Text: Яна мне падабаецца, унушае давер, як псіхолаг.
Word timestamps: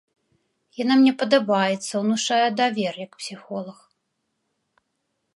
Яна 0.83 0.93
мне 1.01 1.11
падабаецца, 1.21 1.91
унушае 2.03 2.47
давер, 2.61 2.93
як 3.05 3.13
псіхолаг. 3.21 3.79